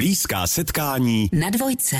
[0.00, 1.96] Blízká setkání na dvojce.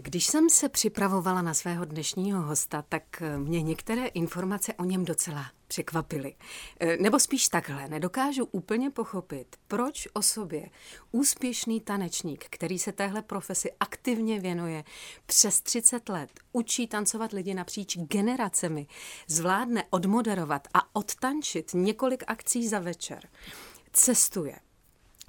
[0.00, 5.46] Když jsem se připravovala na svého dnešního hosta, tak mě některé informace o něm docela
[5.68, 6.34] překvapily.
[6.80, 10.68] E, nebo spíš takhle, nedokážu úplně pochopit, proč o sobě
[11.12, 14.84] úspěšný tanečník, který se téhle profesi aktivně věnuje
[15.26, 18.86] přes 30 let, učí tancovat lidi napříč generacemi,
[19.26, 23.28] zvládne odmoderovat a odtančit několik akcí za večer,
[23.92, 24.56] cestuje,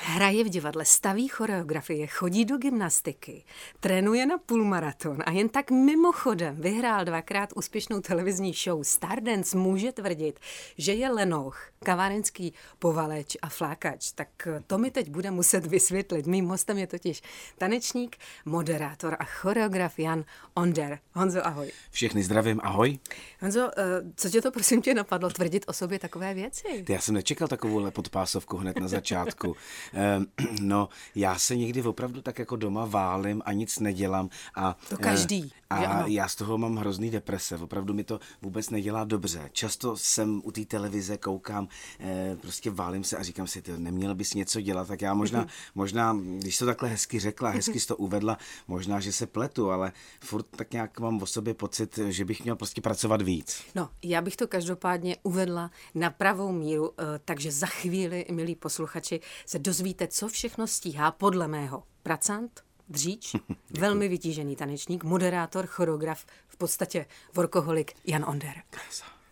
[0.02, 3.44] Hraje v divadle, staví choreografie, chodí do gymnastiky,
[3.80, 10.40] trénuje na půlmaraton a jen tak mimochodem vyhrál dvakrát úspěšnou televizní show Stardance může tvrdit,
[10.78, 14.12] že je lenoch, kavárenský povaleč a flákač.
[14.12, 16.28] Tak to mi teď bude muset vysvětlit.
[16.28, 17.22] Mým hostem je totiž
[17.58, 20.24] tanečník, moderátor a choreograf Jan
[20.54, 21.00] Onder.
[21.14, 21.72] Honzo, ahoj.
[21.92, 23.00] Všechny zdravím, ahoj.
[23.42, 23.84] Honzo, eh,
[24.16, 26.86] co tě to prosím tě napadlo tvrdit o sobě takové věci?
[26.90, 29.56] Já jsem nečekal takovou podpásovku hned na začátku.
[30.62, 34.30] No, já se někdy opravdu tak jako doma válím a nic nedělám.
[34.56, 35.52] A, to každý.
[35.70, 39.50] A já z toho mám hrozný deprese, opravdu mi to vůbec nedělá dobře.
[39.52, 41.68] Často jsem u té televize, koukám,
[42.00, 45.48] eh, prostě válím se a říkám si, ty neměl bys něco dělat, tak já možná,
[45.76, 48.38] možná, když to takhle hezky řekla, hezky jsi to uvedla,
[48.68, 52.56] možná, že se pletu, ale furt tak nějak mám o sobě pocit, že bych měl
[52.56, 53.64] prostě pracovat víc.
[53.76, 59.20] No, já bych to každopádně uvedla na pravou míru, eh, takže za chvíli, milí posluchači,
[59.46, 63.36] se dozvíte, co všechno stíhá podle mého pracant, Dříč,
[63.80, 68.54] velmi vytížený tanečník, moderátor, choreograf, v podstatě workoholik Jan Onder.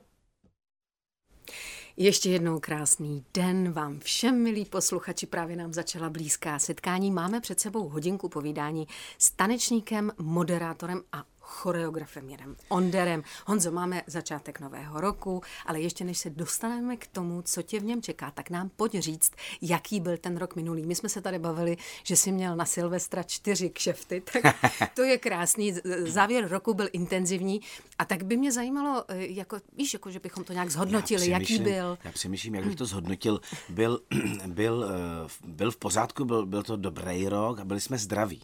[1.96, 5.26] Ještě jednou krásný den vám všem, milí posluchači.
[5.26, 7.10] Právě nám začala blízká setkání.
[7.10, 13.22] Máme před sebou hodinku povídání s tanečníkem, moderátorem a choreografem Janem Onderem.
[13.46, 17.84] Honzo, máme začátek nového roku, ale ještě než se dostaneme k tomu, co tě v
[17.84, 20.86] něm čeká, tak nám pojď říct, jaký byl ten rok minulý.
[20.86, 24.56] My jsme se tady bavili, že jsi měl na Silvestra čtyři kšefty, tak
[24.94, 25.74] to je krásný.
[26.06, 27.60] Závěr roku byl intenzivní
[27.98, 31.58] a tak by mě zajímalo, eh, jako, víš, jako, že bychom to nějak zhodnotili, jaký
[31.58, 31.98] byl.
[32.04, 33.40] Já přemýšlím, jak bych to zhodnotil.
[33.68, 34.00] Byl,
[34.46, 38.42] byl, eh, byl v pořádku, byl, byl to dobrý rok a byli jsme zdraví.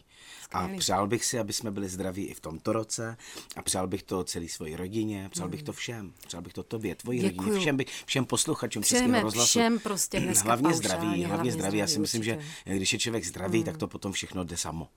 [0.53, 3.17] A přál bych si, aby jsme byli zdraví i v tomto roce
[3.55, 5.77] a přál bych to celé svoji rodině, přál bych to hmm.
[5.77, 7.47] všem, přál bych to tobě, tvoji Děkuju.
[7.47, 9.49] rodině, všem, by, všem posluchačům Českého rozhlasu.
[9.49, 11.77] všem prostě dneska Hlavně paušálně, zdraví, hlavně, hlavně zdraví.
[11.77, 12.41] Já si myslím, určitě.
[12.65, 13.65] že když je člověk zdravý, hmm.
[13.65, 14.87] tak to potom všechno jde samo.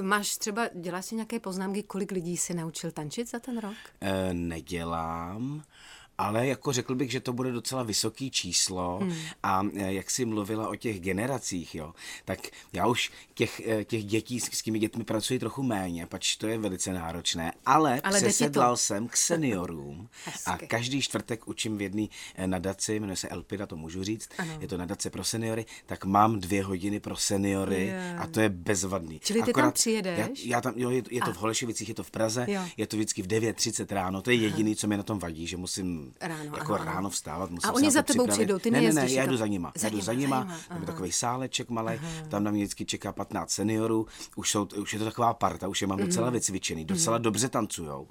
[0.00, 3.74] Máš třeba, děláš si nějaké poznámky, kolik lidí si naučil tančit za ten rok?
[4.00, 5.62] E, nedělám
[6.20, 9.16] ale jako řekl bych, že to bude docela vysoký číslo hmm.
[9.42, 11.92] a e, jak jsi mluvila o těch generacích, jo,
[12.24, 12.38] tak
[12.72, 16.58] já už těch, e, těch dětí, s těmi dětmi pracuji trochu méně, pač to je
[16.58, 20.08] velice náročné, ale, ale přesedlal jsem k seniorům
[20.46, 24.58] a každý čtvrtek učím v jedné e, nadaci, jmenuje se Elpida, to můžu říct, ano.
[24.60, 28.20] je to nadace pro seniory, tak mám dvě hodiny pro seniory yeah.
[28.20, 29.20] a to je bezvadný.
[29.20, 30.18] Čili ty Akorát tam přijedeš?
[30.18, 31.32] Já, já tam, jo, je, je to a.
[31.32, 32.62] v Holešovicích, je to v Praze, jo.
[32.76, 35.56] je to vždycky v 9.30 ráno, to je jediný, co mi na tom vadí, že
[35.56, 37.50] musím ráno, jako ano, ráno vstávat.
[37.50, 39.72] Musím a oni za tebou přijdou, ty ne, ne, ne, já jdu za nima.
[39.76, 43.12] Za já jdu za nima, tam je takový sáleček malý, tam na mě vždycky čeká
[43.12, 44.06] 15 seniorů,
[44.36, 46.34] už, jsou, už je to taková parta, už je mám docela mhm.
[46.34, 47.22] vycvičený, docela mhm.
[47.22, 48.08] dobře tancujou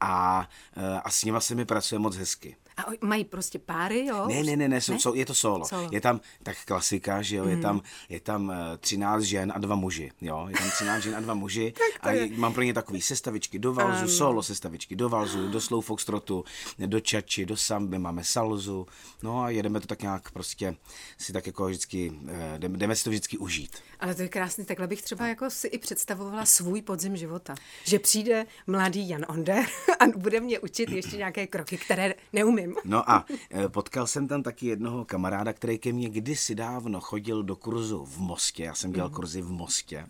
[0.00, 2.56] a, eh, a s nima se mi pracuje moc hezky.
[2.76, 4.28] A mají prostě páry, jo?
[4.28, 4.98] Ne, ne, ne, ne, jsou, ne?
[4.98, 5.64] Jsou, je to solo.
[5.64, 5.88] solo.
[5.92, 7.50] Je tam tak klasika, že jo, mm.
[7.50, 11.20] je tam, je tam 13 žen a dva muži, jo, je tam 13 žen a
[11.20, 12.28] dva muži a je.
[12.36, 14.08] mám pro ně takový sestavičky do valzu, um.
[14.08, 16.44] solo sestavičky do valzu, do slow foxtrotu,
[16.78, 18.86] do čači, do samby, máme salzu,
[19.22, 20.76] no a jedeme to tak nějak prostě
[21.18, 23.76] si tak jako vždycky, eh, jdeme, jdeme si to vždycky užít.
[24.00, 27.54] Ale to je krásný, takhle bych třeba jako si i představovala svůj podzim života.
[27.84, 29.66] Že přijde mladý Jan Onder
[30.00, 32.76] a bude mě učit ještě nějaké kroky, které neumím.
[32.84, 37.42] No a eh, potkal jsem tam taky jednoho kamaráda, který ke mně kdysi dávno chodil
[37.42, 38.64] do kurzu v Mostě.
[38.64, 39.16] Já jsem dělal mhm.
[39.16, 40.06] kurzy v Mostě.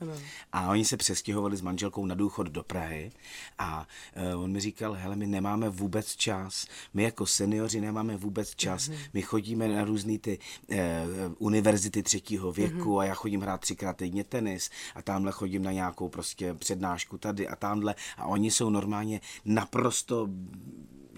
[0.52, 3.12] A oni se přestěhovali s manželkou na důchod do Prahy.
[3.58, 6.66] A eh, on mi říkal, hele, my nemáme vůbec čas.
[6.94, 8.88] My jako seniori nemáme vůbec čas.
[8.88, 8.98] Mhm.
[9.14, 10.38] My chodíme na různé ty
[10.70, 11.04] eh,
[11.38, 12.98] univerzity třetího věku mhm.
[12.98, 17.18] a já chodím hrát tři třikrát týdně tenis a tamhle chodím na nějakou prostě přednášku
[17.18, 19.20] tady a tamhle a oni jsou normálně
[19.68, 20.28] naprosto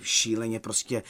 [0.03, 1.03] šíleně prostě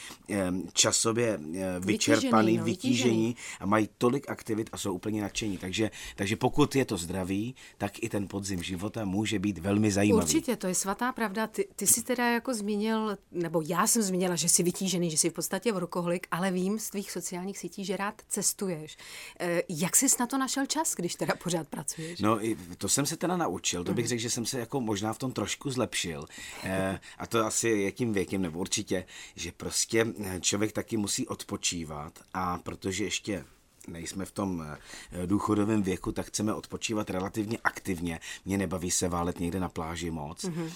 [0.72, 1.38] časově
[1.80, 5.58] vyčerpaný, no, vytížení a mají tolik aktivit a jsou úplně nadšení.
[5.58, 10.24] Takže, takže pokud je to zdravý, tak i ten podzim života může být velmi zajímavý.
[10.24, 11.46] Určitě, to je svatá pravda.
[11.46, 15.30] Ty, ty jsi teda jako zmínil, nebo já jsem zmínila, že jsi vytížený, že jsi
[15.30, 18.96] v podstatě rokoholik, ale vím z tvých sociálních sítí, že rád cestuješ.
[19.40, 22.20] E, jak jsi na to našel čas, když teda pořád pracuješ?
[22.20, 22.38] No,
[22.78, 23.84] to jsem se teda naučil.
[23.84, 24.08] To bych mhm.
[24.08, 26.24] řekl, že jsem se jako možná v tom trošku zlepšil.
[26.64, 29.04] E, a to asi jakým věkem, nebo určitě určitě,
[29.36, 33.44] že prostě eh, člověk taky musí odpočívat a protože ještě
[33.88, 38.20] nejsme v tom eh, důchodovém věku, tak chceme odpočívat relativně aktivně.
[38.44, 40.44] Mě nebaví se válet někde na pláži moc.
[40.44, 40.70] Mm-hmm.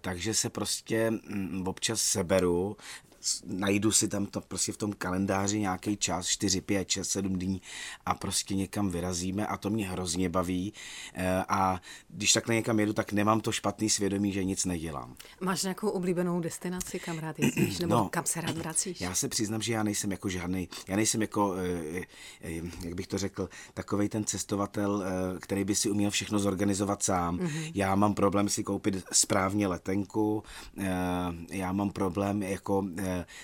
[0.00, 2.76] Takže se prostě mm, občas seberu,
[3.44, 7.62] najdu si tam to prostě v tom kalendáři nějaký čas, 4, 5, 6, 7 dní
[8.06, 10.72] a prostě někam vyrazíme a to mě hrozně baví
[11.14, 15.16] eh, a když takhle někam jedu, tak nemám to špatný svědomí, že nic nedělám.
[15.40, 19.00] Máš nějakou oblíbenou destinaci, kam rád jezdíš, nebo no, kam se rád vracíš?
[19.00, 22.02] Já se přiznám, že já nejsem jako žádný, já nejsem jako, eh,
[22.40, 25.04] eh, jak bych to řekl, takový ten cestovatel,
[25.40, 27.38] který by si uměl všechno zorganizovat sám.
[27.38, 27.72] Mm-hmm.
[27.74, 30.42] Já mám problém si koupit správně letenku,
[31.50, 32.84] já mám problém jako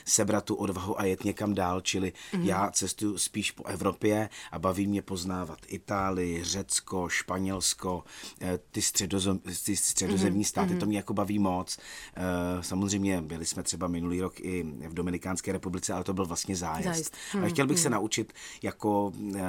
[0.05, 2.45] sebrat tu odvahu a jet někam dál, čili mm-hmm.
[2.45, 8.05] já cestuju spíš po Evropě a baví mě poznávat Itálii, Řecko, Španělsko,
[8.41, 10.49] eh, ty, středozem, ty středozemní mm-hmm.
[10.49, 10.89] státy, to mhm.
[10.89, 11.79] mě jako baví moc.
[12.17, 16.57] Eh, samozřejmě byli jsme třeba minulý rok i v Dominikánské republice, ale to byl vlastně
[16.57, 16.85] zájezd.
[16.85, 17.15] zájezd.
[17.15, 17.39] Mm-hmm.
[17.39, 17.83] Ale chtěl bych mm-hmm.
[17.83, 18.33] se naučit
[18.63, 19.41] jako eh,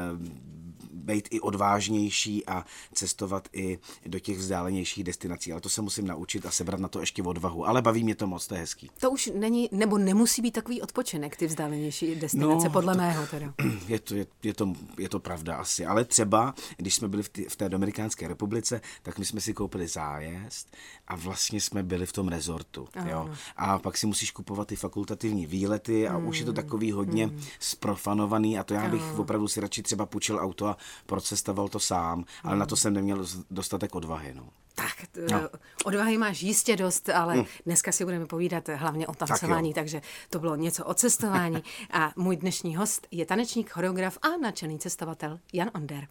[0.93, 5.51] být i odvážnější a cestovat i do těch vzdálenějších destinací.
[5.51, 7.67] Ale to se musím naučit a sebrat na to ještě odvahu.
[7.67, 8.89] Ale baví mě to moc, to je hezký.
[8.99, 13.27] To už není, nebo nemusí být takový odpočinek, ty vzdálenější destinace, no, podle to, mého
[13.27, 13.53] teda.
[13.87, 15.85] Je to, je, je, to, je to pravda asi.
[15.85, 19.53] Ale třeba, když jsme byli v, ty, v té Dominikánské republice, tak my jsme si
[19.53, 20.75] koupili zájezd
[21.07, 22.87] a vlastně jsme byli v tom rezortu.
[23.09, 23.29] Jo?
[23.55, 26.27] A pak si musíš kupovat ty fakultativní výlety a mm.
[26.27, 27.41] už je to hmm, takový hodně mm.
[27.59, 29.21] sprofanovaný a to já bych ano.
[29.21, 33.25] opravdu si radši třeba půjčil auto a procestoval to sám, ale na to jsem neměl
[33.51, 34.33] dostatek odvahy.
[34.33, 34.49] No.
[34.75, 34.95] Tak,
[35.31, 35.49] no.
[35.85, 37.45] odvahy máš jistě dost, ale hmm.
[37.65, 41.63] dneska si budeme povídat hlavně o tancování, tak takže to bylo něco o cestování.
[41.91, 46.07] A můj dnešní host je tanečník, choreograf a nadšený cestovatel Jan Onder.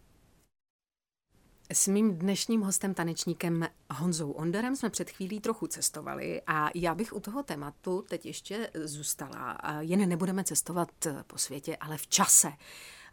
[1.71, 7.13] S mým dnešním hostem, tanečníkem Honzou Onderem, jsme před chvílí trochu cestovali a já bych
[7.13, 9.57] u toho tématu teď ještě zůstala.
[9.79, 10.89] Jen nebudeme cestovat
[11.27, 12.51] po světě, ale v čase.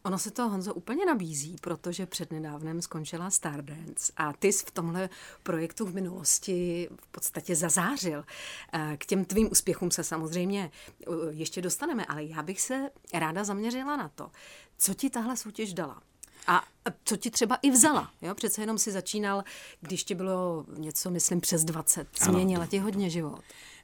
[0.02, 5.08] Ono se to, Honzo, úplně nabízí, protože přednedávnem skončila Stardance a ty jsi v tomhle
[5.42, 8.24] projektu v minulosti v podstatě zazářil.
[8.72, 13.44] Eh, k těm tvým úspěchům se samozřejmě eh, ještě dostaneme, ale já bych se ráda
[13.44, 14.30] zaměřila na to,
[14.78, 16.02] co ti tahle soutěž dala.
[16.46, 16.64] A
[17.04, 18.10] co ti třeba i vzala?
[18.22, 18.34] Jo?
[18.34, 19.44] Přece jenom si začínal,
[19.80, 22.08] když ti bylo něco, myslím, přes 20.
[22.24, 23.40] Změnila ti hodně život.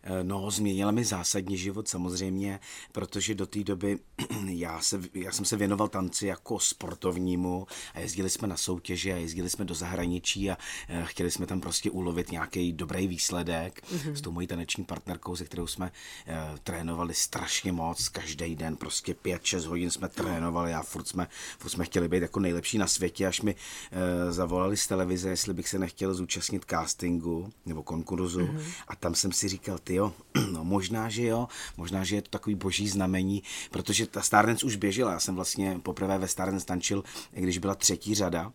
[0.09, 2.61] Eh, no, změnila mi zásadně život samozřejmě,
[2.93, 3.99] protože do té doby
[4.49, 9.17] já, se, já jsem se věnoval tanci jako sportovnímu a jezdili jsme na soutěže a
[9.17, 10.59] jezdili jsme do zahraničí a
[10.89, 14.13] eh, chtěli jsme tam prostě ulovit nějaký dobrý výsledek mm-hmm.
[14.13, 15.87] s tou mojí taneční partnerkou, se kterou jsme
[16.29, 21.29] uh, trénovali strašně moc, každý den prostě 5-6 hodin jsme trénovali a furt jsme,
[21.59, 25.55] furt jsme chtěli být jako nejlepší na světě, až mi uh, zavolali z televize, jestli
[25.55, 28.41] bych se nechtěl zúčastnit castingu nebo konkurzu.
[28.41, 28.63] Mm-hmm.
[28.89, 30.13] a tam jsem si říkal, ty jo,
[30.53, 34.77] no možná, že jo, možná, že je to takový boží znamení, protože ta Stardance už
[34.77, 38.53] běžela, já jsem vlastně poprvé ve Stardance tančil, když byla třetí řada,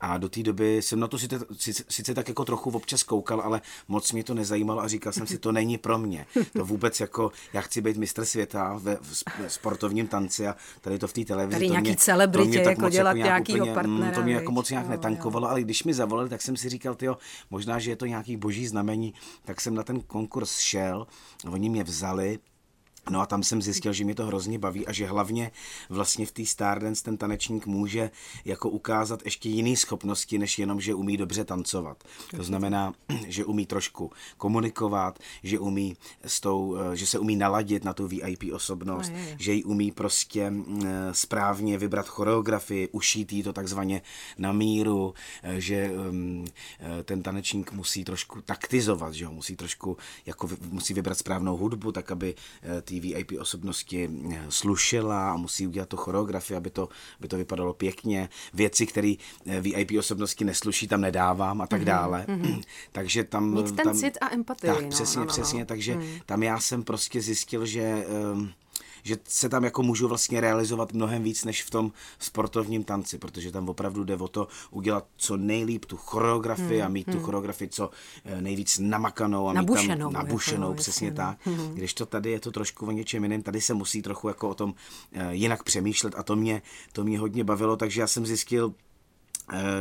[0.00, 1.38] a do té doby jsem na to sice,
[1.88, 5.38] sice, tak jako trochu občas koukal, ale moc mě to nezajímalo a říkal jsem si,
[5.38, 6.26] to není pro mě.
[6.52, 11.08] To vůbec jako, já chci být mistr světa ve v sportovním tanci a tady to
[11.08, 11.54] v té televizi.
[11.54, 14.14] Tady to nějaký mě, celebritě, mě jako dělat jako nějakýho úplně, partnera.
[14.14, 17.18] To mě jako moc nějak netankovalo, ale když mi zavolali, tak jsem si říkal, tyjo,
[17.50, 19.14] možná, že je to nějaký boží znamení,
[19.44, 21.06] tak jsem na ten konkurs šel,
[21.50, 22.38] oni mě vzali,
[23.10, 25.50] No a tam jsem zjistil, že mě to hrozně baví a že hlavně
[25.88, 28.10] vlastně v té Stardance ten tanečník může
[28.44, 32.04] jako ukázat ještě jiné schopnosti, než jenom, že umí dobře tancovat.
[32.36, 32.94] To znamená,
[33.28, 38.08] že umí trošku komunikovat, že umí s tou, eh, že se umí naladit na tu
[38.08, 39.36] VIP osobnost, no, je, je.
[39.38, 44.02] že ji umí prostě mm, eh, správně vybrat choreografii, ušít jí to takzvaně
[44.38, 46.46] na míru, eh, že mm,
[47.04, 52.10] ten tanečník musí trošku taktizovat, že ho musí trošku, jako musí vybrat správnou hudbu, tak
[52.10, 52.34] aby
[52.90, 57.74] té VIP osobnosti eh, slušela a musí udělat to choreografii, aby to, aby to vypadalo
[57.74, 58.28] pěkně.
[58.54, 59.14] Věci, které
[59.46, 62.24] eh, VIP osobnosti nesluší, tam nedávám a tak mhm, dále.
[62.28, 62.62] Mm-hmm.
[62.92, 63.54] takže tam...
[63.54, 64.70] Mít ten tam, cit a empatii.
[64.70, 65.60] Tak, no, přesně, no, no, přesně.
[65.60, 65.66] No.
[65.66, 66.06] Takže mm.
[66.26, 68.06] tam já jsem prostě zjistil, že...
[68.32, 68.52] Um,
[69.02, 73.52] že se tam jako můžu vlastně realizovat mnohem víc než v tom sportovním tanci, protože
[73.52, 77.16] tam opravdu jde o to udělat co nejlíp tu choreografii hmm, a mít hmm.
[77.16, 77.90] tu choreografii co
[78.24, 81.38] eh, nejvíc namakanou a nabušenou, mít tam nabušenou, jako, přesně jasně, tak.
[81.46, 81.74] Hmm.
[81.74, 84.54] Když to tady je to trošku o něčem jiném, tady se musí trochu jako o
[84.54, 84.74] tom
[85.12, 88.74] eh, jinak přemýšlet a to mě, to mě hodně bavilo, takže já jsem zjistil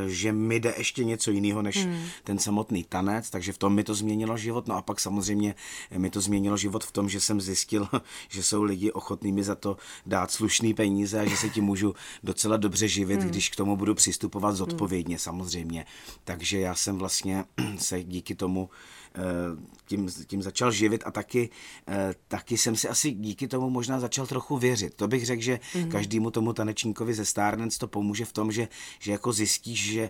[0.07, 2.03] že mi jde ještě něco jiného než hmm.
[2.23, 4.67] ten samotný tanec, takže v tom mi to změnilo život.
[4.67, 5.55] No a pak samozřejmě
[5.97, 7.87] mi to změnilo život v tom, že jsem zjistil,
[8.29, 11.95] že jsou lidi ochotní mi za to dát slušný peníze a že se tím můžu
[12.23, 13.29] docela dobře živit, hmm.
[13.29, 15.19] když k tomu budu přistupovat zodpovědně hmm.
[15.19, 15.85] samozřejmě.
[16.23, 17.45] Takže já jsem vlastně
[17.77, 18.69] se díky tomu
[19.85, 21.49] tím, tím začal živit a taky,
[22.27, 24.93] taky jsem si asi díky tomu možná začal trochu věřit.
[24.93, 25.89] To bych řekl, že mm.
[25.89, 28.67] každému tomu tanečníkovi ze Stardance to pomůže v tom, že,
[28.99, 30.09] že jako zjistíš, že,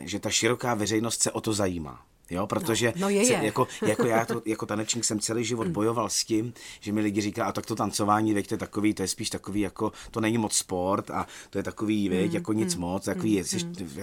[0.00, 2.04] že ta široká veřejnost se o to zajímá.
[2.30, 3.40] Jo, protože no, no je, je.
[3.42, 5.72] Jako, jako já to, jako tanečník jsem celý život mm.
[5.72, 8.94] bojoval s tím, že mi lidi říká, a tak to tancování, veď, to je takový,
[8.94, 12.34] to je spíš takový, jako, to není moc sport a to je takový, veď, mm.
[12.34, 12.80] jako nic mm.
[12.80, 13.44] moc, takový, mm.
[13.44, 13.58] jsi,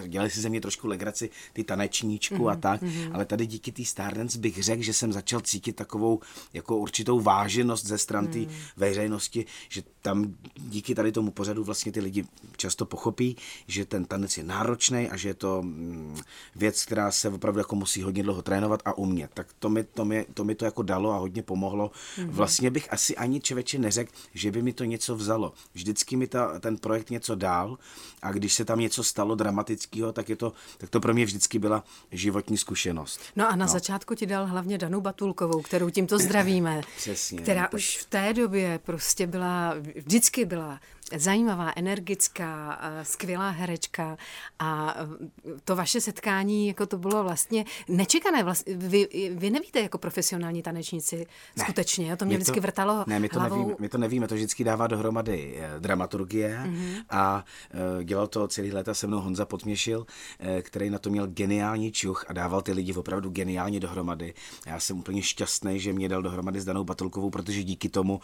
[0.07, 2.47] dělali si ze mě trošku legraci ty tanečníčku mm.
[2.47, 3.09] a tak, mm.
[3.13, 6.19] ale tady díky té Stardance bych řekl, že jsem začal cítit takovou,
[6.53, 8.49] jako určitou váženost ze stran té mm.
[8.77, 12.25] veřejnosti, že tam díky tady tomu pořadu vlastně ty lidi
[12.57, 16.17] často pochopí, že ten tanec je náročný a že je to mm,
[16.55, 19.31] věc, která se opravdu jako musí hodně hodně dlouho trénovat a umět.
[19.33, 21.91] Tak to mi to, mi, to, mi to jako dalo a hodně pomohlo.
[22.17, 22.29] Mm-hmm.
[22.29, 25.53] Vlastně bych asi ani člověče neřekl, že by mi to něco vzalo.
[25.73, 27.77] Vždycky mi ta, ten projekt něco dál
[28.21, 31.59] a když se tam něco stalo dramatického, tak, je to, tak to pro mě vždycky
[31.59, 33.19] byla životní zkušenost.
[33.35, 33.71] No a na no.
[33.71, 36.81] začátku ti dal hlavně Danu Batulkovou, kterou tímto zdravíme.
[36.97, 37.41] Přesně.
[37.41, 37.73] Která tak...
[37.73, 40.79] už v té době prostě byla, vždycky byla
[41.15, 44.17] zajímavá, energická, skvělá herečka
[44.59, 44.95] a
[45.63, 48.43] to vaše setkání, jako to bylo vlastně nečekané.
[48.43, 51.63] Vlastně, vy, vy nevíte jako profesionální tanečníci ne.
[51.63, 52.17] skutečně, jo?
[52.17, 53.57] to mě, mě vždycky vrtalo Ne, my to, hlavou.
[53.57, 57.03] nevíme, my to nevíme, to vždycky dává dohromady eh, dramaturgie mm-hmm.
[57.09, 57.45] a
[58.03, 60.05] dělal to celý léta se mnou Honza Potměšil,
[60.61, 64.33] který na to měl geniální čuch a dával ty lidi opravdu geniálně dohromady.
[64.65, 68.21] Já jsem úplně šťastný, že mě dal dohromady s Danou Batulkovou, protože díky tomu,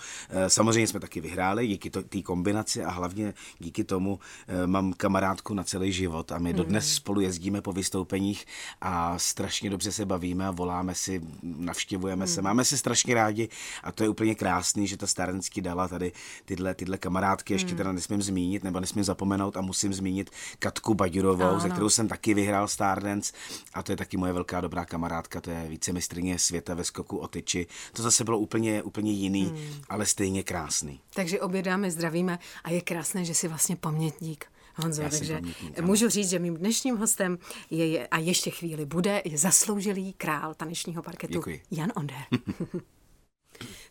[0.47, 5.53] samozřejmě jsme taky vyhráli, díky té kombinaci práci a hlavně díky tomu eh, mám kamarádku
[5.53, 6.95] na celý život a my dodnes hmm.
[6.95, 8.45] spolu jezdíme po vystoupeních
[8.81, 12.33] a strašně dobře se bavíme a voláme si, navštěvujeme hmm.
[12.33, 13.49] se, máme se strašně rádi
[13.83, 16.11] a to je úplně krásný, že ta Starenský dala tady
[16.45, 17.77] tyhle, tyhle kamarádky, ještě hmm.
[17.77, 22.33] teda nesmím zmínit nebo nesmím zapomenout a musím zmínit Katku Baďurovou, ze kterou jsem taky
[22.33, 23.33] vyhrál Stardance
[23.73, 27.27] a to je taky moje velká dobrá kamarádka, to je vícemistrně světa ve skoku o
[27.27, 27.67] tyči.
[27.93, 29.81] To zase bylo úplně, úplně jiný, hmm.
[29.89, 30.99] ale stejně krásný.
[31.13, 34.45] Takže obě dámy zdravíme a je krásné, že jsi vlastně pamětník.
[34.75, 35.41] Honzo, takže
[35.81, 37.37] můžu říct, že mým dnešním hostem
[37.69, 41.61] je, a ještě chvíli bude, je zasloužilý král tanečního parketu Děkuji.
[41.71, 42.17] Jan Onder.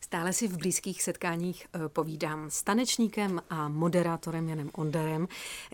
[0.00, 5.29] Stále si v blízkých setkáních eh, povídám s tanečníkem a moderátorem Janem Onderem,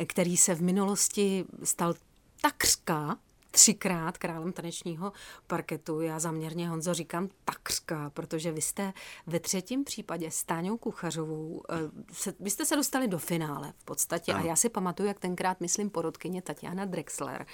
[0.06, 1.94] který se v minulosti stal
[2.42, 3.16] takřka
[3.56, 5.12] třikrát králem tanečního
[5.46, 6.00] parketu.
[6.00, 8.92] Já zaměrně Honzo říkám takřka, protože vy jste
[9.26, 11.74] ve třetím případě s Táňou Kuchařovou, eh,
[12.12, 15.60] se, vy jste se dostali do finále v podstatě a já si pamatuju, jak tenkrát,
[15.60, 17.46] myslím, porodkyně Tatiana Drexler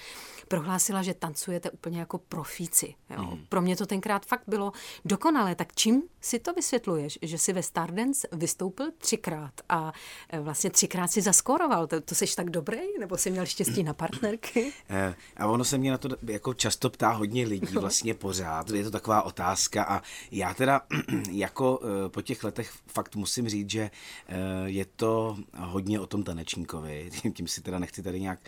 [0.47, 2.95] prohlásila, že tancujete úplně jako profíci.
[3.09, 3.23] Jo.
[3.23, 3.45] Mm.
[3.49, 4.71] Pro mě to tenkrát fakt bylo
[5.05, 5.55] dokonalé.
[5.55, 9.93] Tak čím si to vysvětluješ, že si ve Stardance vystoupil třikrát a
[10.29, 11.87] eh, vlastně třikrát si zaskoroval?
[11.87, 12.99] To, to jsi tak dobrý?
[12.99, 14.73] Nebo jsi měl štěstí na partnerky?
[14.89, 18.69] Eh, a ono se mě na to jako často ptá hodně lidí vlastně pořád.
[18.69, 20.81] Je to taková otázka a já teda
[21.31, 23.91] jako eh, po těch letech fakt musím říct, že
[24.27, 27.09] eh, je to hodně o tom tanečníkovi.
[27.33, 28.39] Tím si teda nechci tady nějak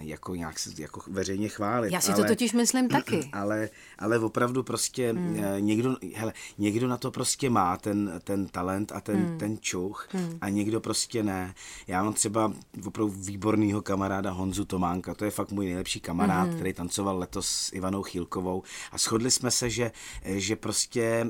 [0.00, 1.92] jako, nějak jako veřejně chválit.
[1.92, 3.30] Já si ale, to totiž myslím taky.
[3.32, 5.36] Ale, ale opravdu prostě hmm.
[5.42, 9.38] Eh, někdo, hele, někdo na to prostě má ten, ten talent a ten, hmm.
[9.38, 10.38] ten čuch hmm.
[10.40, 11.54] a někdo prostě ne.
[11.86, 12.52] Já mám třeba
[12.86, 16.54] opravdu výborného kamaráda Honzu Tománka, to je fakt můj nejlepší kamarád kamarád, mm-hmm.
[16.54, 18.62] který tancoval letos s Ivanou Chýlkovou
[18.92, 19.92] a shodli jsme se, že,
[20.24, 21.26] že prostě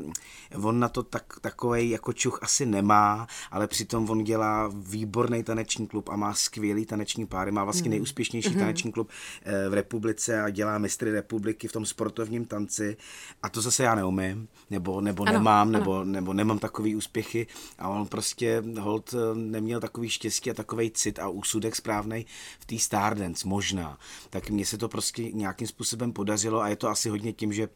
[0.63, 5.87] on na to tak, takovej jako čuch asi nemá, ale přitom on dělá výborný taneční
[5.87, 7.91] klub a má skvělý taneční páry, má vlastně mm-hmm.
[7.91, 8.59] nejúspěšnější mm-hmm.
[8.59, 9.11] taneční klub
[9.45, 12.97] eh, v republice a dělá mistry republiky v tom sportovním tanci
[13.43, 15.79] a to zase já neumím, nebo, nebo ano, nemám, ano.
[15.79, 17.47] Nebo, nebo nemám takový úspěchy
[17.79, 22.27] a on prostě hold eh, neměl takový štěstí a takový cit a úsudek správný
[22.61, 23.99] v té Stardance, možná.
[24.31, 27.69] Tak mně se to prostě nějakým způsobem podařilo a je to asi hodně tím, že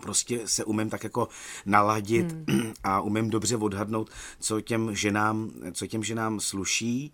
[0.00, 1.28] prostě se umím tak jako
[1.66, 2.72] naladit hmm.
[2.84, 7.12] a umím dobře odhadnout, co těm ženám, co těm ženám sluší.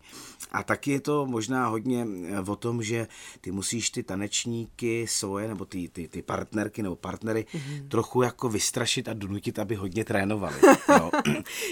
[0.53, 3.07] A taky je to možná hodně eh, o tom, že
[3.41, 7.89] ty musíš ty tanečníky svoje, nebo ty, ty, ty partnerky nebo partnery hmm.
[7.89, 10.57] trochu jako vystrašit a donutit, aby hodně trénovali.
[10.89, 11.11] No.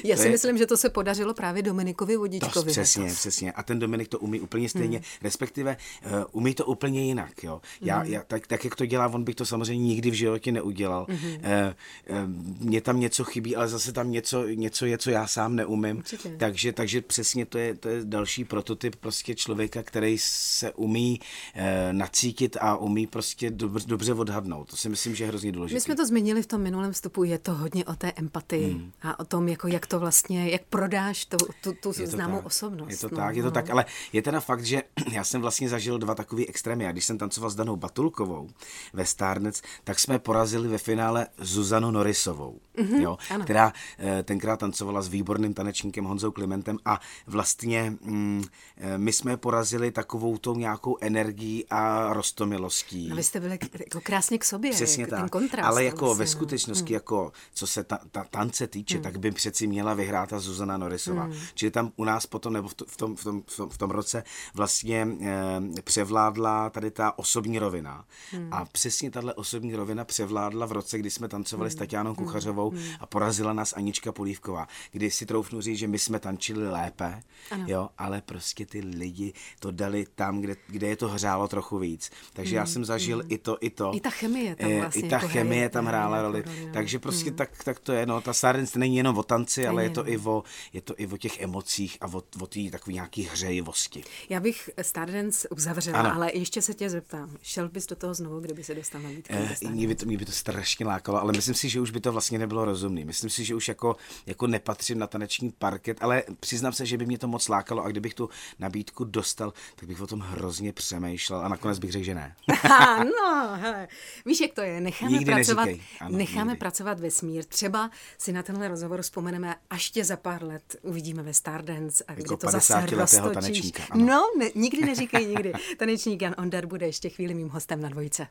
[0.04, 0.32] Já to si je...
[0.32, 2.64] myslím, že to se podařilo právě Dominikovi Vodičkovi.
[2.64, 3.52] To, přesně, přesně.
[3.52, 5.04] A ten Dominik to umí úplně stejně, hmm.
[5.22, 7.44] respektive uh, umí to úplně jinak.
[7.44, 7.60] Jo.
[7.80, 8.12] Já, hmm.
[8.12, 11.06] já, tak, tak, jak to dělá, on bych to samozřejmě nikdy v životě neudělal tancoval.
[11.08, 11.40] Mm-hmm.
[11.42, 11.74] E,
[12.06, 12.26] e,
[12.60, 16.02] mně tam něco chybí, ale zase tam něco, něco je, co já sám neumím.
[16.36, 21.20] Takže, takže přesně to je, to je další prototyp prostě člověka, který se umí
[21.54, 24.70] e, nacítit a umí prostě dobře, dobře odhadnout.
[24.70, 25.76] To si myslím, že je hrozně důležité.
[25.76, 28.92] My jsme to zmínili v tom minulém vstupu, je to hodně o té empatii mm.
[29.02, 32.46] a o tom, jako jak to vlastně, jak prodáš tu, tu, tu známou tak.
[32.46, 32.90] osobnost.
[32.90, 33.52] Je to no, tak, je to no.
[33.52, 36.86] tak, ale je teda fakt, že já jsem vlastně zažil dva takové extrémy.
[36.86, 38.48] A když jsem tancoval s Danou Batulkovou
[38.92, 45.02] ve Starnec, tak jsme porazili ve finále Zuzanu Norisovou, mm-hmm, jo, která eh, tenkrát tancovala
[45.02, 48.44] s výborným tanečníkem Honzou Klimentem a vlastně mm,
[48.76, 53.08] eh, my jsme porazili takovou tou nějakou energií a rostomilostí.
[53.08, 55.18] No vy jste byli jako krásně k sobě, Přesně jak, tak.
[55.20, 55.66] ten kontrast.
[55.66, 56.30] Ale jako vlastně, ve no.
[56.30, 56.94] skutečnosti, hmm.
[56.94, 59.02] jako co se ta, ta tance týče, hmm.
[59.02, 61.24] tak by přeci měla vyhrát ta Zuzana Norisová.
[61.24, 61.34] Hmm.
[61.54, 63.90] Čili tam u nás potom, nebo v, v, tom, v, tom, v, tom, v tom
[63.90, 64.24] roce
[64.54, 68.04] vlastně eh, převládla tady ta osobní rovina.
[68.32, 68.48] Hmm.
[68.52, 71.76] A přesně tahle osobní rovina převládla v roce, kdy jsme tancovali hmm.
[71.76, 72.24] s Tatianou hmm.
[72.24, 72.82] Kuchařovou hmm.
[73.00, 77.22] a porazila nás Anička Polívková, kdy si troufnu říct, že my jsme tančili lépe,
[77.66, 82.10] jo, ale prostě ty lidi to dali tam, kde, kde je to hřálo trochu víc.
[82.32, 82.56] Takže hmm.
[82.56, 83.32] já jsem zažil hmm.
[83.32, 83.92] i to, i to.
[83.94, 85.02] I ta chemie tam vlastně.
[85.02, 86.42] I ta jako chemie hraje, tam hrála roli.
[86.42, 86.70] roli.
[86.72, 87.36] Takže prostě hmm.
[87.36, 88.06] tak, tak to je.
[88.06, 90.42] No, ta Stardance není jenom o tanci, ale je to, i o,
[90.72, 94.04] je to i o těch emocích a o, o té takové nějaké hřejivosti.
[94.28, 96.14] Já bych Stardance uzavřela, ano.
[96.14, 97.36] ale ještě se tě zeptám.
[97.42, 99.34] Šel bys do toho znovu, kdyby se dostal na výtku?
[99.34, 102.00] Eh, mě, by to, mě by to strašně lákalo, ale myslím si, že už by
[102.00, 103.04] to vlastně nebylo rozumný.
[103.04, 103.96] Myslím si, že už jako,
[104.26, 107.88] jako nepatřím na taneční parket, ale přiznám se, že by mě to moc lákalo a
[107.88, 112.14] kdybych tu nabídku dostal, tak bych o tom hrozně přemýšlel a nakonec bych řekl, že
[112.14, 112.36] ne.
[113.04, 113.88] no, hele.
[114.26, 114.80] Víš, jak to je?
[114.80, 115.68] Necháme nikdy pracovat,
[116.00, 116.58] ano, necháme nikdy.
[116.58, 117.44] pracovat vesmír.
[117.44, 122.12] Třeba si na tenhle rozhovor vzpomeneme, až tě za pár let uvidíme ve Stardance a
[122.12, 123.72] jako to zase roztočíš.
[123.94, 125.52] No, ne, nikdy neříkej nikdy.
[125.76, 128.26] Tanečník Jan Onder bude ještě chvíli mým hostem na dvojce.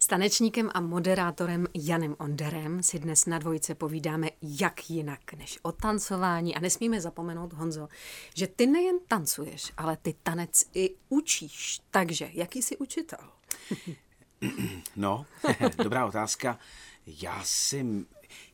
[0.00, 5.72] S tanečníkem a moderátorem Janem Onderem si dnes na dvojce povídáme jak jinak než o
[5.72, 7.88] tancování a nesmíme zapomenout, Honzo,
[8.34, 11.80] že ty nejen tancuješ, ale ty tanec i učíš.
[11.90, 13.18] Takže, jaký jsi učitel?
[14.96, 15.26] No,
[15.82, 16.58] dobrá otázka.
[17.06, 18.06] Já si,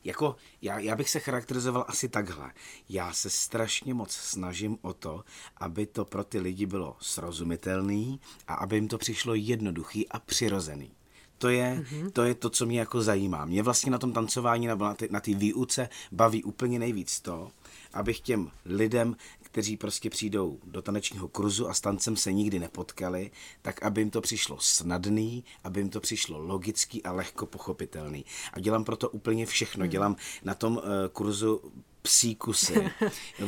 [0.03, 2.51] jako, já, já bych se charakterizoval asi takhle.
[2.89, 5.23] Já se strašně moc snažím o to,
[5.57, 10.95] aby to pro ty lidi bylo srozumitelný a aby jim to přišlo jednoduchý a přirozený.
[11.37, 12.11] To je, mm-hmm.
[12.11, 13.45] to je to, co mě jako zajímá.
[13.45, 17.51] Mě vlastně na tom tancování nebo na té výuce baví úplně nejvíc to,
[17.93, 23.31] abych těm lidem, kteří prostě přijdou do tanečního kurzu a s tancem se nikdy nepotkali,
[23.61, 28.25] tak aby jim to přišlo snadný, aby jim to přišlo logický a lehko pochopitelný.
[28.53, 29.83] A dělám proto úplně všechno.
[29.83, 29.91] Hmm.
[29.91, 30.83] Dělám na tom uh,
[31.13, 31.61] kurzu
[32.05, 32.91] psí kusy.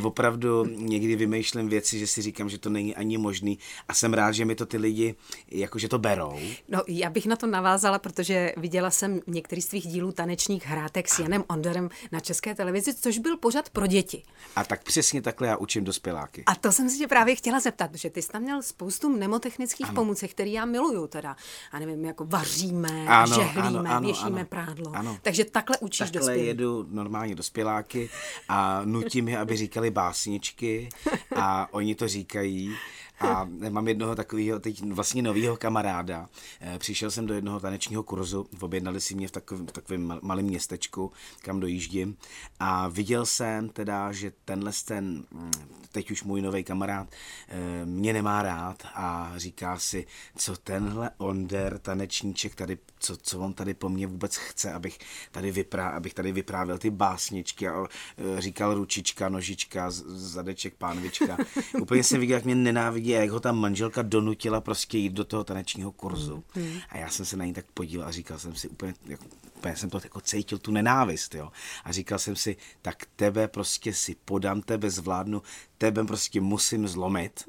[0.03, 4.31] Opravdu někdy vymýšlím věci, že si říkám, že to není ani možný a jsem rád,
[4.31, 5.15] že mi to ty lidi
[5.51, 6.39] jakože to berou.
[6.67, 11.07] No, já bych na to navázala, protože viděla jsem některý z tvých dílů tanečních hrátek
[11.09, 14.23] s Janem Onderem na české televizi, což byl pořad pro děti.
[14.55, 16.43] A tak přesně takhle já učím dospěláky.
[16.45, 19.91] A to jsem si tě právě chtěla zeptat, že ty jsi tam měl spoustu mnemotechnických
[19.91, 21.35] pomůcek, které já miluju teda.
[21.71, 24.91] A nevím, jako vaříme, ano, žehlíme, ano, ano, věšíme ano, prádlo.
[24.95, 25.17] Ano.
[25.21, 26.45] Takže takhle učíš takhle dospěláky.
[26.47, 28.09] jedu normálně dospěláky
[28.49, 30.89] a nutím je, aby říkali básničky
[31.35, 32.75] a oni to říkají.
[33.19, 36.29] A mám jednoho takového, teď vlastně nového kamaráda.
[36.61, 40.45] Eh, přišel jsem do jednoho tanečního kurzu, objednali si mě v takovém, v takovém malém
[40.45, 42.17] městečku, kam dojíždím.
[42.59, 45.51] A viděl jsem teda, že tenhle ten, hm,
[45.91, 47.07] teď už můj nový kamarád,
[47.47, 50.05] eh, mě nemá rád a říká si,
[50.37, 54.99] co tenhle onder, tanečníček tady, co, co on tady po mně vůbec chce, abych
[55.31, 57.85] tady, vyprá, abych tady vyprávěl ty básničky a
[58.17, 61.37] eh, říkal ručička, nožička, zadeček, pánvička.
[61.81, 65.23] Úplně jsem viděl, jak mě nenávidí a jak ho ta manželka donutila prostě jít do
[65.23, 66.43] toho tanečního kurzu.
[66.55, 66.79] Mm.
[66.89, 69.25] A já jsem se na ní tak podíval a říkal jsem si úplně, jako,
[69.57, 71.51] úplně jsem to jako cítil, tu nenávist, jo.
[71.83, 75.41] A říkal jsem si, tak tebe prostě si podám, tebe zvládnu,
[75.77, 77.43] tebe prostě musím zlomit.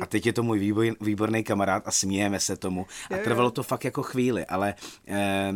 [0.00, 2.86] A teď je to můj výbor, výborný kamarád a smějeme se tomu.
[3.10, 4.74] A trvalo to fakt jako chvíli, ale
[5.06, 5.52] eh,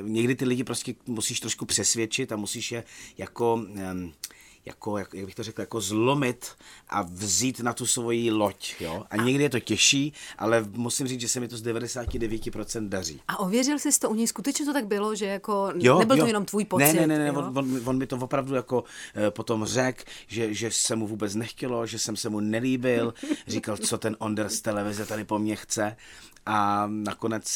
[0.00, 2.84] někdy ty lidi prostě musíš trošku přesvědčit a musíš je
[3.18, 3.66] jako...
[3.76, 3.94] Eh,
[4.68, 6.46] jako, jak, jak bych to řekl, jako zlomit
[6.88, 8.74] a vzít na tu svoji loď.
[8.80, 9.04] Jo?
[9.10, 13.20] A někdy je to těžší, ale musím říct, že se mi to z 99% daří.
[13.28, 16.22] A ověřil jsi to u něj, skutečně to tak bylo, že jako jo, nebyl jo.
[16.22, 16.92] to jenom tvůj pocit?
[16.92, 18.86] Ne, ne, ne, ne on, on, on mi to opravdu jako uh,
[19.30, 23.14] potom řekl, že, že se mu vůbec nechtělo, že jsem se mu nelíbil,
[23.46, 25.96] říkal, co ten Onder z televize tady po mně chce
[26.50, 27.46] a nakonec,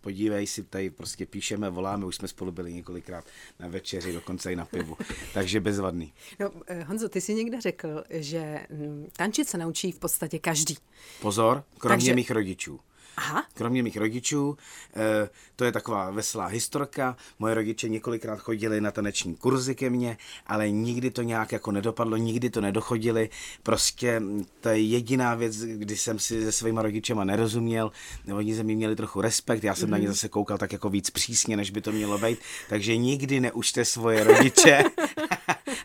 [0.00, 3.24] podívej si, tady prostě píšeme, voláme, už jsme spolu byli několikrát
[3.58, 4.96] na večeři, dokonce i na pivu,
[5.34, 6.12] takže bezvadný.
[6.40, 10.76] No, eh, Honzo, ty jsi někde řekl, že mm, tančit se naučí v podstatě každý.
[11.20, 12.14] Pozor, kromě takže...
[12.14, 12.80] mých rodičů.
[13.18, 13.44] Aha.
[13.54, 14.56] Kromě mých rodičů,
[14.96, 17.16] eh, to je taková veselá historka.
[17.38, 20.16] Moje rodiče několikrát chodili na taneční kurzy ke mně,
[20.46, 23.30] ale nikdy to nějak jako nedopadlo, nikdy to nedochodili.
[23.62, 27.92] Prostě mm, to je jediná věc, kdy jsem si se svýma rodičema nerozuměl.
[28.34, 29.90] Oni ze mě měli trochu respekt, já jsem mm.
[29.90, 30.12] na ně mhm.
[30.12, 32.38] zase koukal tak jako víc přísně, než by to mělo být.
[32.68, 34.84] Takže nikdy neučte svoje rodiče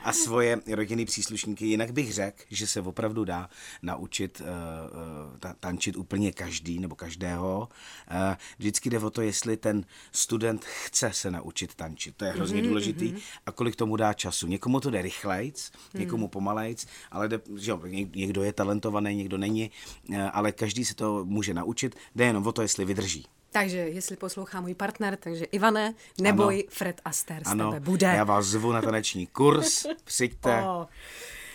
[0.03, 1.65] a svoje rodinný příslušníky.
[1.65, 3.49] Jinak bych řekl, že se opravdu dá
[3.81, 7.69] naučit uh, tančit úplně každý nebo každého.
[8.11, 12.15] Uh, vždycky jde o to, jestli ten student chce se naučit tančit.
[12.15, 13.13] To je hrozně mm-hmm, důležitý.
[13.13, 13.21] Mm-hmm.
[13.45, 14.47] A kolik tomu dá času.
[14.47, 15.99] Někomu to jde rychlejc, mm.
[15.99, 17.81] někomu pomalejc, ale jde, že jo,
[18.15, 19.71] někdo je talentovaný, někdo není,
[20.09, 21.95] uh, ale každý se to může naučit.
[22.15, 23.25] Jde jenom o to, jestli vydrží.
[23.53, 26.63] Takže jestli poslouchá můj partner, takže Ivane, neboj, ano.
[26.69, 28.07] Fred Aster z ano, tebe bude.
[28.07, 30.63] já vás zvu na taneční kurz, přijďte.
[30.63, 30.85] Oh.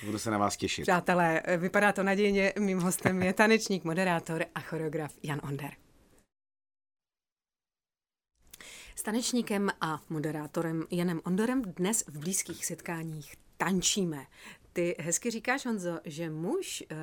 [0.04, 0.82] Budu se na vás těšit.
[0.82, 2.52] Přátelé, vypadá to nadějně.
[2.58, 5.70] Mým hostem je tanečník, moderátor a choreograf Jan Onder.
[8.96, 14.26] S tanečníkem a moderátorem Janem Ondorem dnes v blízkých setkáních tančíme.
[14.72, 16.96] Ty hezky říkáš, Honzo, že muž e,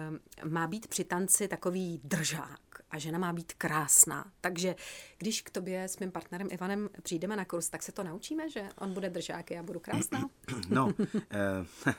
[0.47, 4.31] má být při tanci takový držák a žena má být krásná.
[4.41, 4.75] Takže
[5.17, 8.69] když k tobě s mým partnerem Ivanem přijdeme na kurz, tak se to naučíme, že
[8.77, 10.29] on bude držák a já budu krásná?
[10.69, 11.93] No, uh,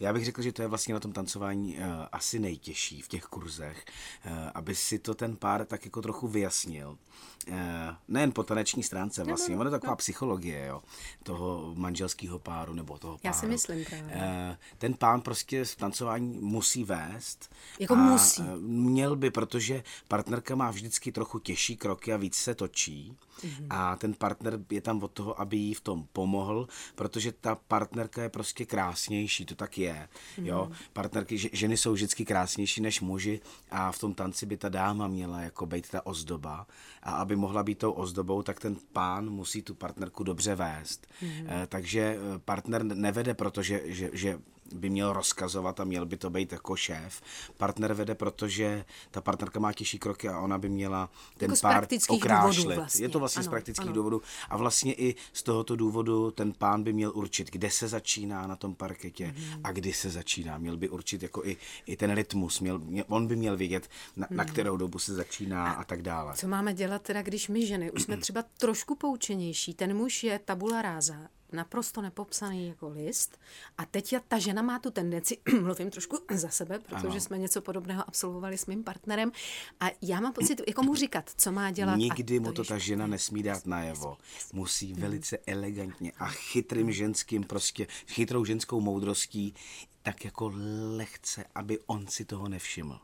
[0.00, 3.24] já bych řekl, že to je vlastně na tom tancování uh, asi nejtěžší v těch
[3.24, 3.84] kurzech,
[4.26, 6.98] uh, aby si to ten pár tak jako trochu vyjasnil.
[7.46, 9.96] Eh, nejen po taneční stránce vlastně, ono je taková no.
[9.96, 10.82] psychologie jo,
[11.22, 13.20] toho manželského páru nebo toho páru.
[13.24, 14.10] Já si myslím právě.
[14.10, 17.50] Eh, ten pán prostě v tancování musí vést.
[17.78, 18.42] Jako musí.
[18.42, 23.16] Eh, měl by, protože partnerka má vždycky trochu těžší kroky a víc se točí.
[23.40, 23.66] Mm-hmm.
[23.70, 28.22] A ten partner je tam od toho, aby jí v tom pomohl, protože ta partnerka
[28.22, 30.08] je prostě krásnější, to tak je.
[30.38, 30.46] Mm-hmm.
[30.46, 30.70] Jo?
[30.92, 35.40] Partnerky, ženy jsou vždycky krásnější než muži a v tom tanci by ta dáma měla
[35.40, 36.66] jako být ta ozdoba.
[37.02, 41.06] A aby mohla být tou ozdobou, tak ten pán musí tu partnerku dobře vést.
[41.22, 41.66] Mm-hmm.
[41.66, 44.38] Takže partner nevede, protože že, že
[44.74, 47.22] by měl rozkazovat a měl by to být jako šéf.
[47.56, 51.86] Partner vede, protože ta partnerka má těžší kroky a ona by měla ten jako pár
[52.08, 52.76] okrášlit.
[52.76, 53.04] Vlastně.
[53.04, 53.94] Je to vlastně ano, z praktických ano.
[53.94, 54.22] důvodů.
[54.48, 58.56] A vlastně i z tohoto důvodu ten pán by měl určit, kde se začíná na
[58.56, 59.60] tom parketě hmm.
[59.64, 60.58] a kdy se začíná.
[60.58, 61.56] Měl by určit jako i,
[61.86, 62.60] i ten rytmus.
[62.60, 64.36] Měl, on by měl vědět, na, hmm.
[64.36, 66.34] na kterou dobu se začíná a, a tak dále.
[66.34, 70.38] Co máme dělat teda, když my ženy už jsme třeba trošku poučenější, ten muž je
[70.38, 71.14] tabula ráza,
[71.52, 73.40] naprosto nepopsaný jako list.
[73.78, 77.20] A teď ta žena má tu tendenci, mluvím trošku za sebe, protože ano.
[77.20, 79.32] jsme něco podobného absolvovali s mým partnerem.
[79.80, 81.96] A já mám pocit, jako mu říkat, co má dělat.
[81.96, 84.16] Nikdy mu to ta žena nesmí dát najevo.
[84.52, 89.54] Musí velice elegantně a chytrým ženským, prostě chytrou ženskou moudrostí,
[90.02, 90.52] tak jako
[90.96, 93.00] lehce, aby on si toho nevšiml.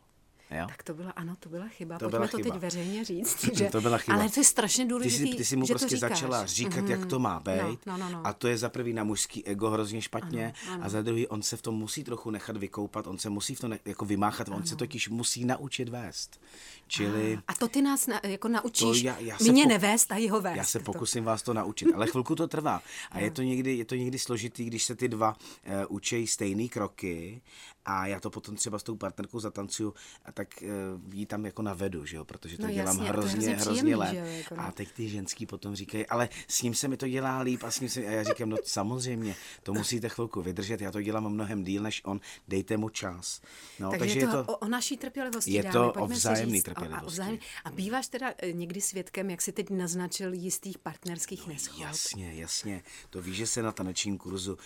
[0.50, 0.66] Jo?
[0.68, 1.98] Tak to byla, ano, to byla chyba.
[1.98, 2.50] To Pojďme byla to chyba.
[2.50, 3.44] teď veřejně říct.
[3.56, 4.16] Že, to byla chyba.
[4.16, 5.30] Ale to je strašně důležité.
[5.30, 6.90] Ty, ty jsi mu že prostě začala říkat, mm-hmm.
[6.90, 7.86] jak to má být.
[7.86, 8.26] No, no, no, no.
[8.26, 10.52] A to je za prvý na mužský ego hrozně špatně.
[10.66, 10.84] Ano, ano.
[10.84, 13.60] A za druhý, on se v tom musí trochu nechat vykoupat, on se musí v
[13.60, 14.56] tom ne, jako vymáchat, ano.
[14.56, 16.40] on se totiž musí naučit vést.
[16.86, 17.38] Čili...
[17.48, 19.68] A to ty nás na, jako naučíš já, já mě po...
[19.68, 20.56] nevést a jeho vést.
[20.56, 21.26] Já se pokusím to.
[21.26, 22.82] vás to naučit, ale chvilku to trvá.
[23.10, 26.68] A je to někdy, je to někdy složitý, když se ty dva uh, učejí stejné
[26.68, 27.42] kroky
[27.88, 31.62] a já to potom třeba s tou partnerkou zatancuju, a tak uh, jí tam jako
[31.62, 34.12] navedu, že jo, protože to no, dělám jasně, hrozně, to hrozně let.
[34.12, 34.62] Jako no.
[34.62, 37.70] A teď ty ženský potom říkají, ale s ním se mi to dělá líp a
[37.70, 41.28] s ním se, a já říkám, no samozřejmě, to musíte chvilku vydržet, já to dělám
[41.28, 43.40] mnohem díl než on, dejte mu čas.
[43.78, 45.52] No, takže, takže je to, o, o naší trpělivosti.
[45.52, 47.06] Je dáme, to o vzájemný trpělivosti.
[47.06, 47.40] A, vzájemný.
[47.64, 51.80] a býváš teda eh, někdy svědkem, jak si teď naznačil jistých partnerských no, neschod?
[51.80, 52.82] Jasně, jasně.
[53.10, 54.58] To víš, že se na tanečním kurzu uh,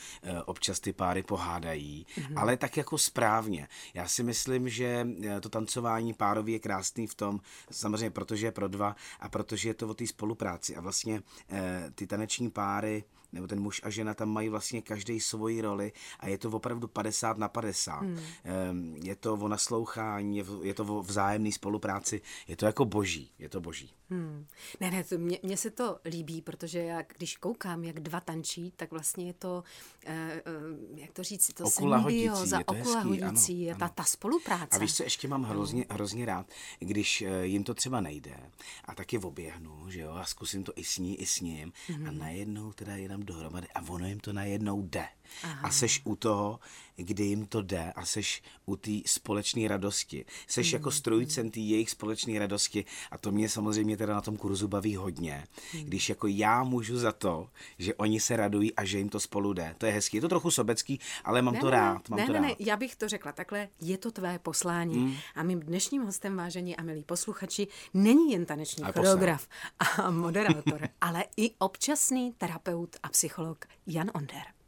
[0.45, 2.41] občas ty páry pohádají, mm-hmm.
[2.41, 3.69] ale tak jako správně.
[3.95, 8.53] Já si myslím, že eh, to tancování párový je krásný v tom, samozřejmě protože je
[8.53, 10.77] pro dva a protože je to o té spolupráci.
[10.77, 15.21] A vlastně eh, ty taneční páry nebo ten muž a žena tam mají vlastně každý
[15.21, 18.01] svoji roli a je to opravdu 50 na 50.
[18.01, 18.19] Hmm.
[18.45, 23.49] Ehm, je to o naslouchání, je to o vzájemné spolupráci, je to jako boží, je
[23.49, 23.91] to boží.
[24.13, 24.47] Hmm.
[24.81, 28.73] Ne, ne, to, mně, mně se to líbí, protože já, když koukám, jak dva tančí,
[28.77, 29.65] tak vlastně je to,
[30.07, 34.77] eh, eh, jak to říct, to symbioza, okula hodící, je ta, ta spolupráce.
[34.77, 36.47] A víš, co ještě mám hrozně, hrozně rád,
[36.79, 38.37] když eh, jim to třeba nejde
[38.85, 41.73] a tak je oběhnu, že jo, a zkusím to i s ní, i s ním
[41.87, 42.09] hmm.
[42.09, 45.09] a najednou teda jenom dohromady a ono jim to najednou jde.
[45.43, 45.69] Aha.
[45.69, 46.61] a seš u toho,
[46.97, 50.25] kdy jim to jde a seš u té společné radosti.
[50.47, 50.77] Seš mm.
[50.77, 54.97] jako strojcem té jejich společné radosti a to mě samozřejmě teda na tom kurzu baví
[54.97, 55.45] hodně.
[55.75, 55.85] Mm.
[55.85, 59.53] Když jako já můžu za to, že oni se radují a že jim to spolu
[59.53, 59.75] jde.
[59.79, 60.17] To je hezký.
[60.17, 62.09] Je to trochu sobecký, ale mám ne, to rád.
[62.09, 62.47] Mám ne, to ne, rád.
[62.47, 63.69] ne, já bych to řekla takhle.
[63.81, 64.99] Je to tvé poslání.
[64.99, 65.15] Mm.
[65.35, 71.25] A mým dnešním hostem, vážení a milí posluchači, není jen taneční choreograf a moderátor, ale
[71.37, 74.62] i občasný terapeut a psycholog Jan Onder.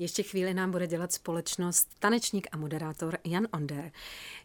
[0.00, 3.92] Ještě chvíli nám bude dělat společnost tanečník a moderátor Jan Onder.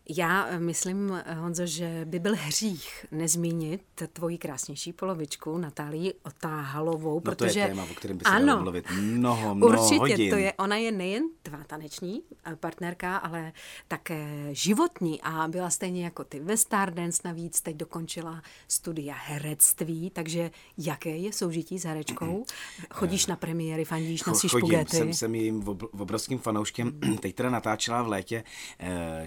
[0.10, 3.82] Já eh, myslím, eh, Honzo, že by byl hřích nezmínit
[4.14, 7.54] tvoji krásnější polovičku, Natálii Otáhalovou, no protože...
[7.54, 10.30] to je téma, o kterém by se ano, mluvit mnoho, mnoho určitě, hodin.
[10.30, 13.54] to je, ona je nejen tvá taneční eh, partnerka, ale
[13.88, 20.52] také životní a byla stejně jako ty ve Stardance navíc, teď dokončila studia herectví, takže
[20.78, 22.46] jaké je soužití s herečkou?
[22.92, 24.98] Chodíš na premiéry, fandíš, nosíš Chodím, pugety?
[24.98, 27.00] jsem, jsem jejím obrovským fanouškem.
[27.20, 28.44] Teď teda natáčela v létě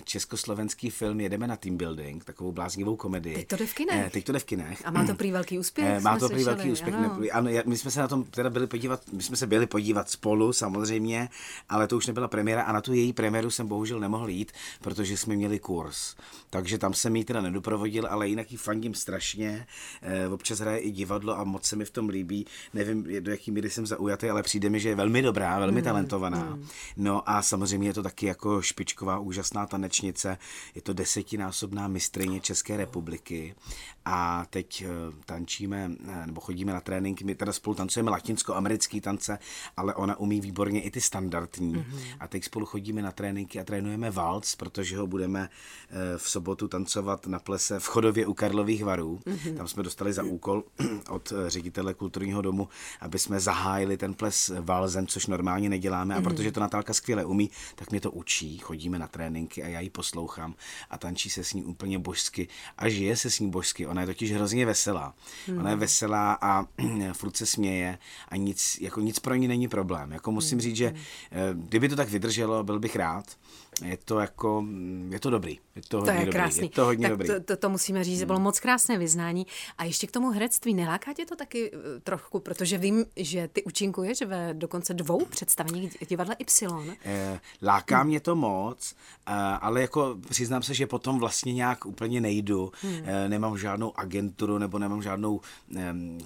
[0.04, 3.34] československý film Jedeme na team building, takovou bláznivou komedii.
[3.34, 4.12] Teď to jde v kinech.
[4.12, 4.82] Teď to jde v kinech.
[4.84, 6.02] A má to prý velký úspěch.
[6.02, 6.94] Má to prý velký úspěch.
[6.94, 7.20] Ano.
[7.32, 10.52] ano, my jsme se na tom teda byli podívat, my jsme se byli podívat spolu
[10.52, 11.28] samozřejmě,
[11.68, 15.16] ale to už nebyla premiéra a na tu její premiéru jsem bohužel nemohl jít, protože
[15.16, 16.14] jsme měli kurz.
[16.50, 19.66] Takže tam jsem jí teda nedoprovodil, ale jinak ji fandím strašně.
[20.32, 22.46] Občas hraje i divadlo a moc se mi v tom líbí.
[22.74, 25.84] Nevím, do jaký míry jsem zaujatý, ale přijde mi, že je velmi dobrá, velmi mm,
[25.84, 26.07] talentovaná.
[26.56, 26.66] Mm.
[26.96, 30.38] No a samozřejmě je to taky jako špičková, úžasná tanečnice.
[30.74, 33.54] Je to desetinásobná mistrině České republiky
[34.04, 34.88] a teď eh,
[35.26, 39.38] tančíme, eh, nebo chodíme na tréninky, my teda spolu tancujeme latinsko-americký tance,
[39.76, 41.74] ale ona umí výborně i ty standardní.
[41.74, 42.16] Mm-hmm.
[42.20, 45.48] A teď spolu chodíme na tréninky a trénujeme valc, protože ho budeme
[45.90, 49.20] eh, v sobotu tancovat na plese v Chodově u Karlových varů.
[49.26, 49.56] Mm-hmm.
[49.56, 50.64] Tam jsme dostali za úkol
[51.10, 52.68] od ředitele kulturního domu,
[53.00, 55.68] aby jsme zahájili ten ples valzem, což normálně
[56.04, 56.14] neděláme.
[56.14, 56.34] A mm-hmm.
[56.34, 58.58] protože to Natálka skvěle umí, tak mě to učí.
[58.58, 60.54] Chodíme na tréninky a já ji poslouchám
[60.90, 63.86] a tančí se s ní úplně božsky a žije se s ní božsky.
[63.86, 65.14] Ona je totiž hrozně veselá.
[65.58, 66.64] Ona je veselá a
[67.12, 70.12] furt se směje a nic, jako nic pro ní není problém.
[70.12, 70.62] Jako musím hmm.
[70.62, 73.36] říct, že eh, kdyby to tak vydrželo, byl bych rád.
[73.84, 74.64] Je to jako,
[75.08, 75.58] je to dobrý.
[75.76, 76.32] Je to, to hodně je dobrý.
[76.32, 76.62] krásný.
[76.62, 77.28] Je to hodně tak dobrý.
[77.28, 79.46] To, to, to musíme říct, že bylo moc krásné vyznání.
[79.78, 83.64] A ještě k tomu herectví, neláká tě to taky eh, trochu, protože vím, že ty
[83.64, 86.96] účinkuješ ve dokonce dvou představeních divadla Y.
[87.04, 88.94] Eh, láká mě to moc,
[89.60, 92.72] ale jako přiznám se, že potom vlastně nějak úplně nejdu.
[92.82, 93.02] Hmm.
[93.28, 95.40] Nemám žádnou agenturu nebo nemám žádnou,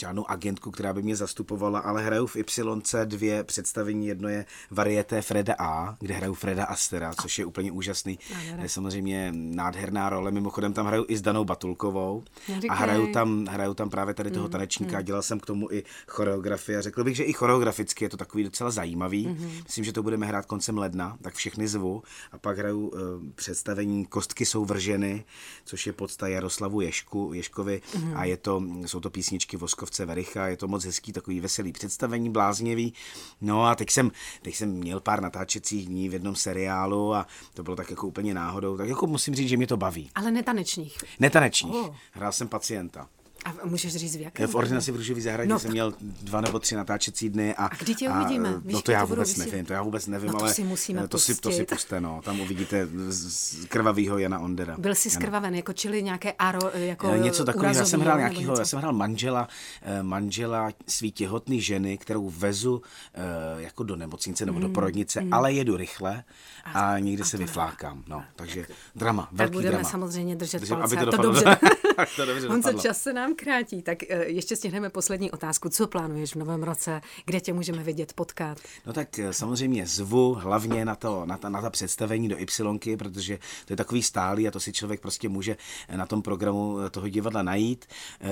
[0.00, 4.06] žádnou agentku, která by mě zastupovala, ale hraju v Y dvě představení.
[4.06, 8.18] Jedno je varieté Freda A, kde hraju Freda Astera, což je úplně úžasný.
[8.62, 10.30] Je samozřejmě nádherná role.
[10.30, 12.22] Mimochodem tam hraju i s Danou Batulkovou
[12.68, 14.52] a hraju tam, hraju tam právě tady toho hmm.
[14.52, 14.96] tanečníka.
[14.96, 15.04] Hmm.
[15.04, 16.82] Dělal jsem k tomu i choreografie.
[16.82, 19.24] Řekl bych, že i choreograficky je to takový docela zajímavý.
[19.24, 19.52] Hmm.
[19.64, 22.02] Myslím, že to budeme hrát koncem ledna, tak všechny zvu.
[22.32, 22.98] A pak hraju uh,
[23.34, 25.24] představení Kostky jsou vrženy,
[25.64, 28.16] což je podsta Jaroslavu Ješku, Ješkovi mm.
[28.16, 32.30] a je to, jsou to písničky Voskovce Vericha, je to moc hezký, takový veselý představení,
[32.30, 32.94] bláznivý.
[33.40, 34.10] No a teď jsem,
[34.42, 38.34] teď jsem měl pár natáčecích dní v jednom seriálu a to bylo tak jako úplně
[38.34, 40.10] náhodou, tak jako musím říct, že mě to baví.
[40.14, 40.98] Ale netanečních.
[41.20, 41.74] Netanečních.
[41.74, 41.94] Oh.
[42.12, 43.08] Hrál jsem pacienta.
[43.44, 44.48] A můžeš říct v jakém?
[44.48, 47.54] V ordinaci v Růžový zahradě no, jsem měl dva nebo tři natáčecí dny.
[47.54, 48.48] A, a kdy tě uvidíme?
[48.48, 51.08] A, no to já vůbec nevím, to já vůbec nevím, no, to ale si musíme
[51.08, 52.20] to, si, to si puste, no.
[52.24, 54.76] Tam uvidíte z krvavýho Jana Ondera.
[54.78, 58.64] Byl jsi skrvaven, jako čili nějaké aro, jako Něco takového, já jsem hrál nějakýho, já
[58.64, 59.48] jsem hrál manžela,
[59.82, 62.82] eh, manžela svý těhotný ženy, kterou vezu
[63.14, 65.34] eh, jako do nemocnice nebo mm, do porodnice, mm.
[65.34, 66.24] ale jedu rychle
[66.64, 68.24] a, a někdy se vyflákám, no.
[68.36, 69.88] Takže drama, velký tak budeme drama.
[69.88, 70.96] samozřejmě držet palce.
[70.96, 71.32] To, to
[71.98, 72.16] dobře.
[72.16, 75.68] to dobře Honzo, čas se nám krátí, tak eh, ještě stihneme poslední otázku.
[75.68, 77.00] Co plánuješ v novém roce?
[77.24, 78.58] Kde tě můžeme vidět, potkat?
[78.86, 82.96] No tak eh, samozřejmě zvu hlavně na, to, na, ta, na ta představení do Y,
[82.96, 85.56] protože to je takový stálý a to si člověk prostě může
[85.88, 87.86] eh, na tom programu toho divadla najít.
[88.20, 88.28] E,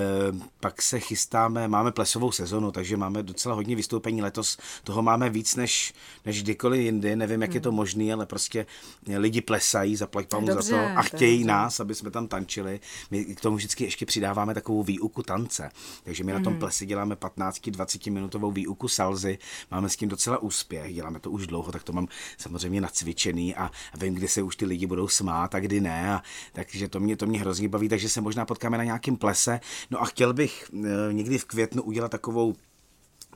[0.61, 4.59] pak se chystáme, máme plesovou sezonu, takže máme docela hodně vystoupení letos.
[4.85, 5.95] Toho máme víc než,
[6.25, 7.17] než kdykoliv jindy.
[7.17, 7.55] Nevím, jak hmm.
[7.55, 8.67] je to možné, ale prostě
[9.17, 12.81] lidi plesají, zaplať za to a chtějí to nás, aby jsme tam tančili.
[13.11, 15.71] My k tomu vždycky ještě přidáváme takovou výuku tance.
[16.05, 16.39] Takže my mm.
[16.39, 16.61] na tom mhm.
[16.61, 19.39] plesi děláme 15-20 minutovou výuku salzy,
[19.71, 22.09] máme s tím docela úspěch, děláme to už dlouho, tak to mám
[22.39, 26.15] samozřejmě nacvičený a vím, kdy se už ty lidi budou smát a kdy ne.
[26.15, 29.61] A, takže to mě, to mě hrozně baví, takže se možná potkáme na nějakém plese.
[29.91, 32.55] No a chtěl bych e, někdy v květnu udělat takovou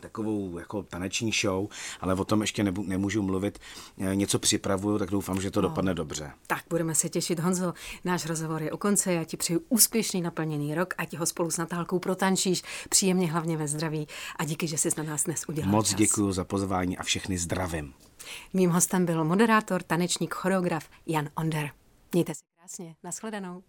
[0.04, 1.68] takovou jako taneční show,
[2.00, 3.58] ale o tom ještě nebu, nemůžu mluvit.
[3.98, 5.68] Eh, něco připravuju, tak doufám, že to no.
[5.68, 6.32] dopadne dobře.
[6.46, 7.74] Tak budeme se těšit, Honzo.
[8.04, 9.12] Náš rozhovor je u konce.
[9.12, 12.62] Já ti přeju úspěšný naplněný rok, ať ho spolu s Natálkou protančíš.
[12.88, 14.06] Příjemně, hlavně ve zdraví.
[14.36, 15.98] A díky, že jsi na nás dnes udělal Moc čas.
[15.98, 17.94] děkuji za pozvání a všechny zdravím.
[18.52, 21.70] Mým hostem byl moderátor, tanečník, choreograf Jan Onder.
[22.12, 22.96] Mějte se krásně.
[23.04, 23.62] Naschledanou.